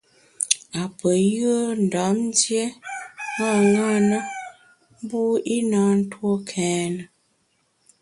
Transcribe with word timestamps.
Apeyùe 0.81 1.57
Ndam 1.83 2.15
ndié 2.27 2.63
ṅaṅâ 3.37 3.89
na, 4.09 4.19
mbu 5.01 5.21
i 5.55 5.57
na 5.71 5.81
ntue 5.99 6.33
kèn. 6.49 6.93